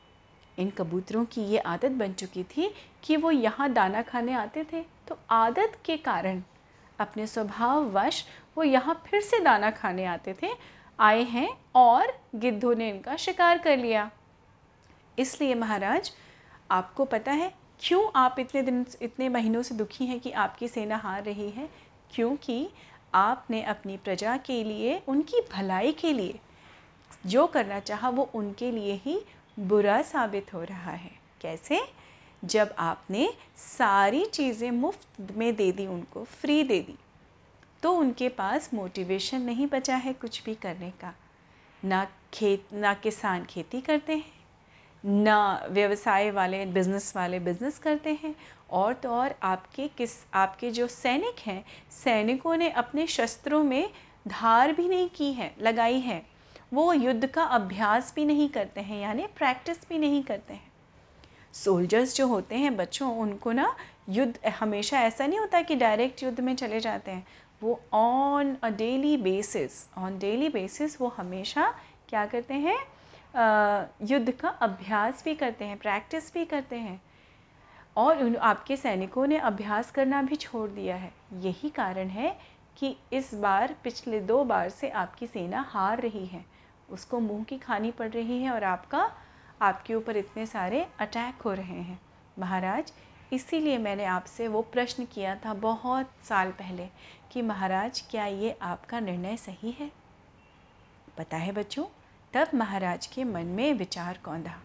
इन 0.59 0.69
कबूतरों 0.69 1.23
की 1.25 1.41
ये 1.43 1.57
आदत 1.57 1.91
बन 1.91 2.13
चुकी 2.13 2.43
थी 2.47 2.69
कि 3.03 3.17
वो 3.17 3.31
यहाँ 3.31 3.71
दाना 3.73 4.01
खाने 4.01 4.33
आते 4.33 4.63
थे। 4.63 4.81
तो 5.07 5.17
आदत 5.29 5.77
के 5.85 5.97
कारण 5.97 6.41
अपने 6.99 7.27
स्वभाववश 7.27 8.23
वो 8.57 8.63
यहाँ 8.63 9.01
फिर 9.07 9.21
से 9.21 9.39
दाना 9.39 9.69
खाने 9.71 10.05
आते 10.05 10.35
थे, 10.41 10.49
आए 10.99 11.23
हैं 11.23 11.49
और 11.75 12.13
गिद्धों 12.35 12.73
ने 12.75 12.89
इनका 12.89 13.15
शिकार 13.15 13.57
कर 13.57 13.77
लिया। 13.77 14.09
इसलिए 15.17 15.55
महाराज, 15.55 16.11
आपको 16.71 17.05
पता 17.05 17.31
है 17.31 17.51
क्यों 17.81 18.03
आप 18.15 18.35
इतने 18.39 18.61
दिन, 18.61 18.85
इतने 19.01 19.29
महीनों 19.29 19.61
से 19.61 19.75
दुखी 19.75 20.05
हैं 20.05 20.19
कि 20.19 20.31
आपकी 20.31 20.67
सेना 20.67 20.97
हार 20.97 21.23
रही 21.23 21.49
है? 21.49 21.69
क्योंकि 22.11 22.69
आपने 23.13 23.61
अपनी 23.63 23.97
प्रजा 23.97 24.37
के 24.37 24.63
लिए, 24.63 25.01
उनकी 25.07 25.41
भलाई 25.53 25.91
के 25.91 26.13
लिए 26.13 26.39
जो 27.25 27.45
करना 27.47 27.79
चाहा 27.79 28.09
वो 28.09 28.29
उनके 28.33 28.71
लिए 28.71 28.93
ही 28.95 29.19
बुरा 29.59 30.01
साबित 30.01 30.53
हो 30.53 30.63
रहा 30.63 30.91
है। 30.91 31.11
कैसे? 31.41 31.79
जब 32.43 32.73
आपने 32.79 33.27
सारी 33.57 34.25
चीज़ें 34.25 34.69
मुफ़्त 34.71 35.31
में 35.31 35.55
दे 35.55 35.71
दी, 35.71 35.87
उनको 35.87 36.23
फ्री 36.23 36.63
दे 36.63 36.79
दी 36.81 36.95
तो 37.83 37.91
उनके 37.93 38.29
पास 38.29 38.69
मोटिवेशन 38.73 39.41
नहीं 39.41 39.67
बचा 39.67 39.95
है 39.95 40.13
कुछ 40.13 40.43
भी 40.45 40.55
करने 40.55 40.89
का। 40.91 41.13
ना 41.83 42.05
खेत, 42.33 42.67
ना 42.73 42.93
किसान 42.93 43.45
खेती 43.45 43.81
करते 43.81 44.13
हैं, 44.13 44.33
ना 45.03 45.67
व्यवसाय 45.69 46.31
वाले 46.31 46.65
बिज़नेस 46.65 47.13
वाले 47.15 47.39
बिज़नेस 47.39 47.79
करते 47.79 48.17
हैं, 48.23 48.35
और 48.69 48.93
तो 48.93 49.09
और 49.09 49.35
आपके 49.43 49.87
किस, 49.87 50.17
आपके 50.33 50.71
जो 50.71 50.87
सैनिक 50.87 51.39
हैं, 51.39 51.63
सैनिकों 52.03 52.55
ने 52.57 52.69
अपने 52.69 53.07
शस्त्रों 53.07 53.63
में 53.63 53.89
धार 54.27 54.73
भी 54.73 54.87
नहीं 54.89 55.09
की 55.09 55.31
है, 55.33 55.55
लगाई 55.61 55.99
है। 55.99 56.25
वो 56.73 56.91
युद्ध 56.93 57.27
का 57.27 57.43
अभ्यास 57.43 58.13
भी 58.15 58.25
नहीं 58.25 58.49
करते 58.49 58.81
हैं, 58.81 59.01
यानी 59.01 59.25
प्रैक्टिस 59.27 59.77
भी 59.89 59.97
नहीं 59.97 60.23
करते 60.23 60.53
हैं। 60.53 60.71
सोल्जर्स 61.53 62.15
जो 62.15 62.27
होते 62.27 62.55
हैं 62.55 62.75
बच्चों, 62.77 63.11
उनको 63.17 63.51
ना 63.51 63.75
युद्ध, 64.09 64.49
हमेशा 64.49 64.99
ऐसा 64.99 65.27
नहीं 65.27 65.39
होता 65.39 65.61
कि 65.61 65.75
डायरेक्ट 65.75 66.23
युद्ध 66.23 66.39
में 66.39 66.55
चले 66.55 66.79
जाते 66.79 67.11
हैं। 67.11 67.25
वो 67.61 67.79
on 67.93 68.55
a 68.63 68.69
daily 68.69 69.15
basis 69.17 69.71
on 69.97 70.17
daily 70.19 70.49
basis 70.49 70.99
वो 71.01 71.07
हमेशा 71.07 71.73
क्या 72.09 72.25
करते 72.25 72.53
हैं? 72.53 72.77
युद्ध 74.07 74.31
का 74.31 74.49
अभ्यास 74.49 75.23
भी 75.25 75.35
करते 75.35 75.65
हैं 75.65 75.77
प्रैक्टिस 75.77 76.33
भी 76.33 76.45
करते 76.45 76.75
हैं। 76.75 77.01
और 77.97 78.23
उन, 78.23 78.35
आपके 78.35 78.77
सैनिकों 78.77 79.25
ने 79.27 79.37
अभ्यास 79.37 79.91
करना 79.91 80.21
भी 80.21 80.35
छोड़ 80.35 80.69
दिया 80.69 80.95
है। 80.95 81.11
यही 81.39 81.69
कारण 81.69 82.07
है 82.07 82.37
कि 82.77 82.95
इस 83.13 83.33
बार, 83.33 83.75
पिछले 83.83 84.19
दो 84.19 84.43
बार 84.43 84.69
से 84.69 84.89
आपकी 84.89 85.27
सेना 85.27 85.61
हार 85.69 86.01
रही 86.01 86.25
है। 86.25 86.45
उसको 86.91 87.19
मुँह 87.19 87.43
की 87.43 87.57
खानी 87.57 87.91
पड़ 87.91 88.09
रही 88.09 88.43
है 88.43 88.51
और 88.51 88.63
आपका, 88.63 89.11
आपके 89.61 89.95
ऊपर 89.95 90.17
इतने 90.17 90.45
सारे 90.45 90.87
अटैक 90.99 91.41
हो 91.41 91.53
रहे 91.53 91.81
हैं। 91.81 92.01
महाराज, 92.39 92.93
इसीलिए 93.33 93.77
मैंने 93.77 94.05
आपसे 94.05 94.47
वो 94.47 94.61
प्रश्न 94.61 95.05
किया 95.05 95.35
था 95.35 95.53
बहुत 95.53 96.11
साल 96.23 96.51
पहले 96.51 96.89
कि 97.31 97.41
महाराज, 97.41 98.07
क्या 98.11 98.25
ये 98.25 98.57
आपका 98.61 98.99
निर्णय 98.99 99.37
सही 99.37 99.71
है? 99.71 99.91
पता 101.17 101.37
है 101.37 101.51
बच्चों, 101.51 101.85
तब 102.33 102.47
महाराज 102.55 103.07
के 103.07 103.23
मन 103.23 103.45
में 103.45 103.73
विचार 103.73 104.19
कौन 104.23 104.35
कौंधा 104.35 104.61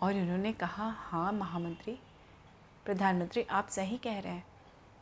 और 0.00 0.14
उन्होंने 0.14 0.52
कहा 0.52 0.94
हाँ 0.96 1.32
महामंत्री, 1.32 1.98
प्रधानमंत्री, 2.84 3.46
आप 3.50 3.68
सही 3.68 3.96
कह 3.96 4.18
रहे 4.18 4.32
हैं। 4.32 4.46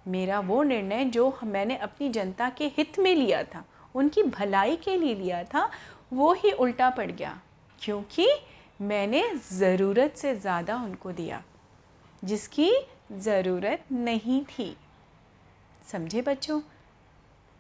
मेरा 0.09 0.41
वो 0.41 0.63
निर्णय 0.63 1.05
जो 1.05 1.39
मैंने 1.45 1.77
अपनी 1.77 2.09
जनता 2.09 2.51
के 2.51 2.67
हित 2.67 2.99
में 2.99 3.15
लिया 3.15 3.43
था, 3.45 3.65
उनकी 3.95 4.23
भलाई 4.23 4.77
के 4.77 4.97
लिए 4.97 5.15
लिया 5.15 5.45
था 5.45 5.71
वो 6.13 6.33
ही 6.35 6.51
उल्टा 6.53 6.91
पड़ 6.91 7.11
गया, 7.11 7.39
क्योंकि 7.81 8.29
मैंने 8.81 9.23
ज़रूरत 9.53 10.15
से 10.17 10.35
ज़्यादा 10.37 10.77
उनको 10.77 11.13
दिया, 11.13 11.43
जिसकी 12.23 12.71
ज़रूरत 13.13 13.85
नहीं 13.93 14.45
थी। 14.45 14.77
समझे 15.89 16.23
बच्चों? 16.23 16.61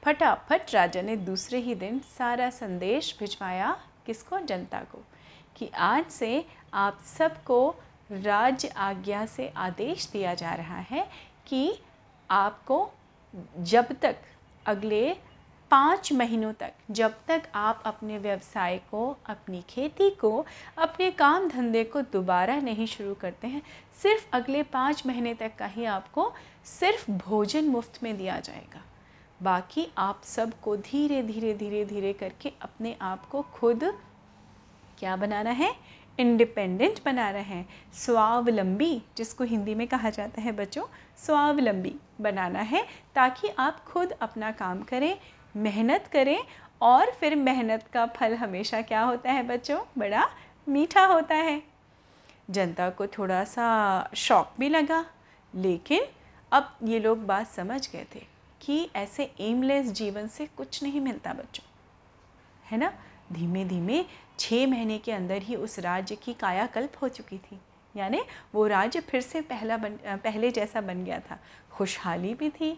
फटाफट 0.02 0.74
राजा 0.74 1.02
ने 1.02 1.16
दूसरे 1.16 1.58
ही 1.58 1.74
दिन 1.74 1.98
सारा 2.08 2.48
संदेश 2.50 3.16
भिजवाया 3.20 3.76
किसको? 4.06 4.38
जनता 4.40 4.80
को, 4.82 5.02
कि 5.56 5.70
आज 5.74 6.06
से 6.10 6.44
आप 6.74 6.98
सबको 7.08 7.68
राज्य 8.10 8.68
आज्ञा 8.68 9.24
से 9.26 9.48
आदेश 9.58 10.08
दिया 10.10 10.34
जा 10.34 10.52
रहा 10.54 10.78
है 10.80 11.06
कि 11.46 11.78
आपको 12.30 12.78
जब 13.60 13.92
तक 14.02 14.16
अगले 14.66 15.16
पाँच 15.70 16.12
महीनों 16.12 16.52
तक, 16.52 16.72
जब 16.90 17.14
तक 17.28 17.42
आप 17.54 17.82
अपने 17.86 18.18
व्यवसाय 18.18 18.78
को, 18.78 19.16
अपनी 19.26 19.64
खेती 19.68 20.10
को, 20.10 20.46
अपने 20.78 21.10
काम 21.10 21.48
धंधे 21.48 21.84
को 21.84 22.00
दोबारा 22.00 22.56
नहीं 22.56 22.86
शुरू 22.86 23.14
करते 23.14 23.46
हैं, 23.46 23.62
सिर्फ़ 24.02 24.26
अगले 24.32 24.62
पाँच 24.62 25.06
महीने 25.06 25.34
तक 25.34 25.56
का 25.58 25.66
ही 25.66 25.84
आपको 25.84 26.32
सिर्फ़ 26.64 27.10
भोजन 27.10 27.64
मुफ़्त 27.64 28.02
में 28.02 28.16
दिया 28.16 28.40
जाएगा। 28.40 28.82
बाकी 29.42 29.92
आप 29.98 30.20
सबको 30.24 30.76
धीरे 30.76 31.22
धीरे 31.22 31.54
धीरे 31.54 31.84
धीरे 31.84 32.12
करके 32.12 32.52
अपने 32.62 32.96
आप 33.02 33.26
को 33.26 33.42
खुद 33.42 33.84
क्या 34.98 35.16
बनाना 35.16 35.50
है? 35.50 35.74
इंडिपेंडेंट 36.18 37.00
बना 37.04 37.30
रहे 37.30 37.42
हैं। 37.42 37.68
स्वावलंबी, 37.94 39.02
जिसको 39.16 39.44
हिंदी 39.44 39.74
में 39.74 39.88
कहा 39.88 40.10
जाता 40.10 40.40
है 40.40 40.52
बच्चों, 40.52 40.84
स्वावलंबी 41.16 41.94
बनाना 42.20 42.58
है, 42.58 42.86
ताकि 43.14 43.48
आप 43.48 43.84
खुद 43.84 44.12
अपना 44.12 44.50
काम 44.50 44.82
करें 44.82 45.18
मेहनत 45.56 46.06
करें 46.06 46.38
और 46.82 47.10
फिर 47.10 47.34
मेहनत 47.36 47.86
का 47.92 48.06
फल 48.06 48.34
हमेशा 48.34 48.80
क्या 48.82 49.02
होता 49.02 49.32
है 49.32 49.42
बच्चों? 49.42 49.80
बड़ा 49.98 50.28
मीठा 50.68 51.04
होता 51.04 51.34
है। 51.34 51.62
जनता 52.50 52.88
को 52.90 53.06
थोड़ा 53.06 53.42
सा 53.44 53.66
शौक 54.14 54.52
भी 54.60 54.68
लगा, 54.68 55.04
लेकिन 55.54 56.04
अब 56.52 56.76
ये 56.84 56.98
लोग 57.00 57.24
बात 57.26 57.46
समझ 57.46 57.88
गए 57.92 58.06
थे 58.14 58.22
कि 58.60 58.88
ऐसे 58.96 59.30
एमलेस 59.40 59.86
जीवन 59.86 60.26
से 60.28 60.46
कुछ 60.46 60.82
नहीं 60.82 61.00
मिलता 61.00 61.32
बच्चों, 61.32 61.64
है 62.64 62.78
ना? 62.78 62.92
धीमे 63.32 63.64
धीमे 63.64 64.04
छः 64.38 64.66
महीने 64.66 64.98
के 64.98 65.12
अंदर 65.12 65.42
ही 65.42 65.54
उस 65.54 65.78
राज्य 65.78 66.16
की 66.16 66.32
कायाकल्प 66.32 66.92
हो 67.02 67.08
चुकी 67.08 67.38
थी। 67.38 67.58
यानी 67.94 68.20
वो 68.54 68.66
राज्य 68.66 69.00
फिर 69.00 69.20
से 69.20 69.40
पहला 69.40 69.76
बन, 69.76 69.98
पहले 70.06 70.50
जैसा 70.50 70.80
बन 70.80 71.04
गया 71.04 71.18
था। 71.20 71.38
खुशहाली 71.72 72.34
भी 72.34 72.50
थी 72.50 72.70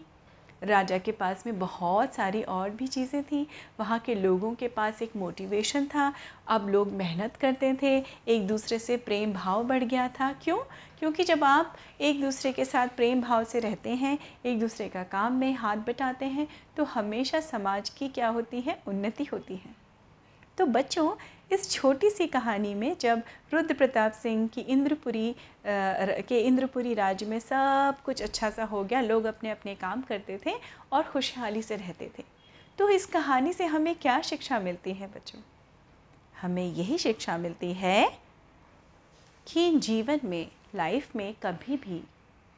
राजा 0.63 0.97
के 0.97 1.11
पास 1.11 1.43
में 1.45 1.59
बहुत 1.59 2.15
सारी 2.15 2.41
और 2.43 2.69
भी 2.69 2.87
चीज़ें 2.87 3.23
थी। 3.23 3.47
वहाँ 3.79 3.99
के 3.99 4.15
लोगों 4.15 4.53
के 4.55 4.67
पास 4.67 5.01
एक 5.01 5.15
मोटिवेशन 5.15 5.85
था। 5.85 6.13
अब 6.47 6.69
लोग 6.69 6.91
मेहनत 6.91 7.35
करते 7.35 7.73
थे। 7.83 7.95
एक 8.27 8.47
दूसरे 8.47 8.79
से 8.79 8.97
प्रेम 8.97 9.33
भाव 9.33 9.63
बढ़ 9.63 9.83
गया 9.83 10.07
था। 10.09 10.31
क्यों? 10.33 10.57
क्योंकि 10.99 11.23
जब 11.23 11.43
आप 11.43 11.75
एक 12.01 12.21
दूसरे 12.21 12.51
के 12.51 12.65
साथ 12.65 12.87
प्रेम 12.87 13.21
भाव 13.21 13.43
से 13.43 13.59
रहते 13.59 13.89
हैं, 13.89 14.17
एक 14.45 14.59
दूसरे 14.59 14.89
का 14.89 15.03
काम 15.03 15.33
में 15.33 15.53
हाथ 15.53 15.77
बटाते 15.77 16.25
हैं 16.25 16.47
तो 16.77 16.83
हमेशा 16.83 17.39
समाज 17.39 17.89
की 17.89 18.07
क्या 18.07 18.27
होती 18.27 18.61
है? 18.61 18.81
उन्नति 18.87 19.23
होती 19.23 19.55
है। 19.55 19.78
तो 20.59 20.65
बच्चों, 20.65 21.11
इस 21.51 21.69
छोटी 21.71 22.09
सी 22.09 22.25
कहानी 22.27 22.73
में 22.75 22.95
जब 22.99 23.21
रुद्र 23.53 23.73
प्रताप 23.73 24.11
सिंह 24.11 24.47
की 24.47 24.61
इंद्रपुरी 24.61 25.35
के 25.65 26.39
इंद्रपुरी 26.39 26.93
राज्य 26.93 27.25
में 27.25 27.39
सब 27.39 27.97
कुछ 28.05 28.21
अच्छा 28.21 28.49
सा 28.49 28.63
हो 28.63 28.83
गया, 28.83 29.01
लोग 29.01 29.25
अपने 29.25 29.51
अपने 29.51 29.75
काम 29.75 30.01
करते 30.01 30.39
थे 30.45 30.53
और 30.93 31.03
खुशहाली 31.03 31.61
से 31.61 31.75
रहते 31.75 32.09
थे। 32.19 32.23
तो 32.77 32.89
इस 32.89 33.05
कहानी 33.05 33.53
से 33.53 33.65
हमें 33.65 33.95
क्या 33.95 34.19
शिक्षा 34.21 34.59
मिलती 34.59 34.93
है 34.93 35.07
बच्चों? 35.07 35.39
हमें 36.41 36.65
यही 36.65 36.97
शिक्षा 36.97 37.37
मिलती 37.37 37.71
है 37.73 38.09
कि 39.47 39.69
जीवन 39.77 40.19
में 40.23 40.47
लाइफ 40.75 41.15
में 41.15 41.33
कभी 41.43 41.77
भी, 41.77 42.01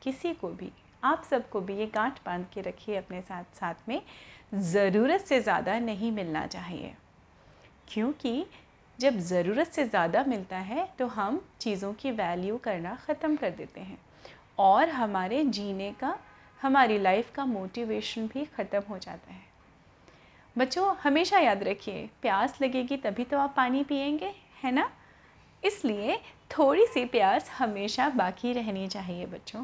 किसी 0.02 0.34
को 0.34 0.48
भी, 0.50 0.72
आप 1.04 1.24
सबको 1.30 1.62
भी 1.62 1.78
ये 1.78 1.86
गांठ 1.86 2.20
बाँध 2.26 2.46
के 2.54 2.62
रखिए 2.62 2.96
अपने 2.96 3.22
साथ 3.22 3.56
साथ 3.56 3.88
में। 3.90 4.02
ज़रूरत 4.54 5.22
से 5.22 5.42
ज़्यादा 5.42 5.80
नहीं 5.80 6.12
मिलना 6.12 6.46
चाहिए। 6.48 6.94
क्योंकि 7.92 8.46
जब 9.00 9.18
ज़रूरत 9.20 9.68
से 9.68 9.84
ज़्यादा 9.86 10.24
मिलता 10.24 10.58
है 10.58 10.88
तो 11.00 11.08
हम 11.10 11.42
चीज़ों 11.62 11.94
की 11.94 12.12
वैल्यू 12.14 12.58
करना 12.58 12.96
ख़त्म 13.08 13.36
कर 13.36 13.50
देते 13.52 13.82
हैं। 13.82 13.98
और 14.60 14.90
हमारे 14.90 15.44
जीने 15.46 15.92
का, 15.92 16.18
हमारी 16.62 16.98
लाइफ 17.00 17.32
का 17.36 17.46
मोटिवेशन 17.46 18.28
भी 18.28 18.46
ख़त्म 18.48 18.82
हो 18.90 18.98
जाता 18.98 19.34
है। 19.34 19.50
बच्चों, 20.56 20.96
हमेशा 20.96 21.40
याद 21.40 21.64
रखिए, 21.64 22.10
प्यास 22.22 22.62
लगेगी 22.62 22.98
तभी 22.98 23.24
तो 23.24 23.38
आप 23.38 23.54
पानी 23.58 23.84
पियेंगे 23.84 24.34
है 24.64 24.72
ना? 24.72 24.90
इसलिए 25.64 26.18
थोड़ी 26.52 26.86
सी 26.86 27.06
प्यास 27.06 27.50
हमेशा 27.50 28.10
बाकी 28.12 28.54
रहनी 28.54 28.88
चाहिए 28.88 29.26
बच्चों, 29.26 29.64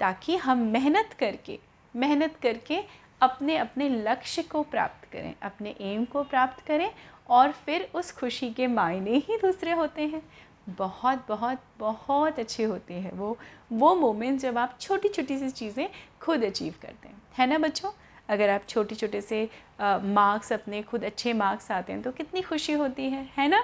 ताकि 0.00 0.36
हम 0.36 0.58
मेहनत 0.68 1.12
करके 1.12 1.58
मेहनत 1.94 2.36
करके 2.42 2.82
अपने 3.22 3.56
अपने 3.56 3.88
लक्ष्य 3.88 4.42
को 4.42 4.62
प्राप्त 4.64 5.08
करें, 5.12 5.34
अपने 5.42 5.74
एम 5.82 6.04
को 6.04 6.22
प्राप्त 6.24 6.64
करें 6.66 6.90
और 7.30 7.52
फिर 7.66 7.88
उस 7.94 8.12
खुशी 8.12 8.50
के 8.50 8.66
मायने 8.66 9.16
ही 9.18 9.36
दूसरे 9.36 9.72
होते 9.72 10.02
हैं। 10.02 10.22
बहुत 10.68 11.24
बहुत 11.28 11.58
बहुत 11.78 12.38
अच्छे 12.38 12.64
होते 12.64 12.94
हैं 12.94 13.12
वो 13.12 13.36
वो 13.72 13.94
मोमेंट 13.96 14.40
जब 14.40 14.58
आप 14.58 14.76
छोटी 14.80 15.08
छोटी 15.08 15.38
सी 15.38 15.50
चीज़ें 15.50 15.88
खुद 16.20 16.44
अचीव 16.44 16.74
करते 16.82 17.08
हैं। 17.08 17.20
है 17.38 17.46
ना 17.46 17.58
बच्चों? 17.58 17.90
अगर 18.28 18.50
आप 18.50 18.62
छोटे 18.68 18.94
छोटे 18.94 19.20
से 19.20 19.48
मार्क्स 19.80 20.52
अपने 20.52 20.82
खुद 20.82 21.04
अच्छे 21.04 21.32
मार्क्स 21.32 21.70
आते 21.70 21.92
हैं 21.92 22.02
तो 22.02 22.10
कितनी 22.12 22.42
खुशी 22.42 22.72
होती 22.74 23.08
है 23.10 23.28
है 23.38 23.48
ना? 23.48 23.62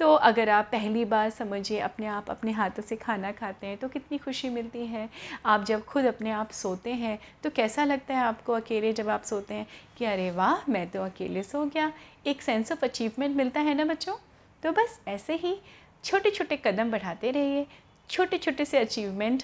तो 0.00 0.12
अगर 0.14 0.48
आप 0.48 0.68
पहली 0.72 1.04
बार 1.04 1.28
समझिए 1.30 1.78
अपने 1.80 2.06
आप 2.06 2.30
अपने 2.30 2.52
हाथों 2.52 2.82
से 2.82 2.96
खाना 2.96 3.30
खाते 3.32 3.66
हैं 3.66 3.76
तो 3.76 3.88
कितनी 3.88 4.18
खुशी 4.18 4.48
मिलती 4.48 4.86
है। 4.86 5.08
आप 5.46 5.64
जब 5.64 5.84
खुद 5.84 6.04
अपने 6.04 6.30
आप 6.30 6.50
सोते 6.50 6.92
हैं 6.94 7.18
तो 7.44 7.50
कैसा 7.50 7.84
लगता 7.84 8.14
है 8.14 8.24
आपको 8.24 8.52
अकेले 8.52 8.92
जब 8.92 9.08
आप 9.08 9.22
सोते 9.22 9.54
हैं 9.54 9.66
कि 9.98 10.04
अरे 10.04 10.30
वाह, 10.30 10.70
मैं 10.70 10.88
तो 10.90 11.02
अकेले 11.02 11.42
सो 11.42 11.64
गया। 11.64 11.92
एक 12.26 12.42
सेंस 12.42 12.72
ऑफ़ 12.72 12.84
अचीवमेंट 12.84 13.36
मिलता 13.36 13.60
है 13.60 13.74
ना 13.74 13.84
बच्चों? 13.84 14.16
तो 14.62 14.72
बस 14.72 15.00
ऐसे 15.08 15.34
ही 15.36 15.56
छोटे 16.04 16.30
छोटे 16.30 16.56
कदम 16.56 16.90
बढ़ाते 16.90 17.30
रहिए 17.30 17.66
छोटे 18.10 18.38
छोटे 18.38 18.64
से 18.64 18.78
अचीवमेंट 18.78 19.42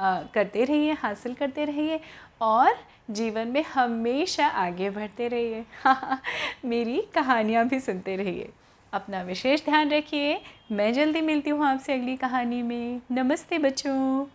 करते 0.00 0.64
रहिए, 0.64 0.92
हासिल 0.92 1.34
करते 1.34 1.64
रहिए 1.64 2.00
और 2.40 2.76
जीवन 3.10 3.48
में 3.48 3.62
हमेशा 3.64 4.46
आगे 4.46 4.90
बढ़ते 4.90 5.28
रहिए। 5.28 5.64
मेरी 6.64 7.00
कहानियाँ 7.14 7.64
भी 7.68 7.80
सुनते 7.80 8.16
रहिए। 8.16 8.50
अपना 8.94 9.22
विशेष 9.22 9.64
ध्यान 9.64 9.90
रखिए। 9.90 10.40
मैं 10.72 10.92
जल्दी 10.92 11.20
मिलती 11.20 11.50
हूँ 11.50 11.66
आपसे 11.66 11.94
अगली 11.94 12.16
कहानी 12.16 12.62
में। 12.62 13.00
नमस्ते 13.10 13.58
बच्चों। 13.58 14.26